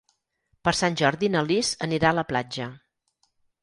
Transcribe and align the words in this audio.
Per 0.67 0.73
Sant 0.77 0.97
Jordi 1.03 1.31
na 1.35 1.45
Lis 1.51 1.71
anirà 1.91 2.13
a 2.13 2.19
la 2.23 2.27
platja. 2.35 2.71